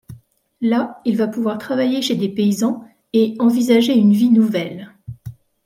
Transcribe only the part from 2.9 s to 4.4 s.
et envisager une vie